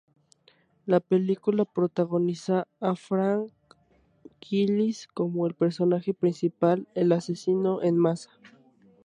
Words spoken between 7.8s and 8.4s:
en Masa.